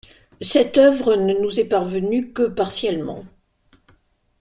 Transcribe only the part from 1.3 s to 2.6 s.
nous est parvenue que